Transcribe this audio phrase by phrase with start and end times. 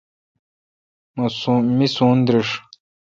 [1.79, 2.47] می سون درݭ۔